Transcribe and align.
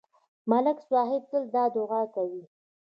ملک 0.49 0.77
صاحب 0.89 1.21
تل 1.31 1.43
دا 1.53 1.63
دعا 1.75 2.01
کوي 2.15 2.43